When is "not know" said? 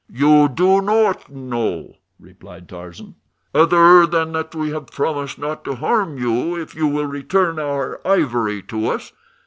0.81-1.97